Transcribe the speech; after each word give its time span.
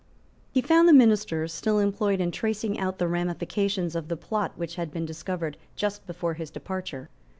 He 0.51 0.63
found 0.63 0.87
the 0.89 0.93
ministers 0.93 1.53
still 1.53 1.77
employed 1.77 2.19
in 2.19 2.31
tracing 2.31 2.79
out 2.79 2.97
the 2.97 3.07
ramifications 3.07 3.95
of 3.95 4.07
the 4.07 4.17
plot 4.17 4.51
which 4.55 4.73
had 4.73 4.89
been 4.91 5.05
discovered 5.05 5.57
just 5.75 6.07
before 6.07 6.33
his 6.33 6.49
departure. 6.49 7.11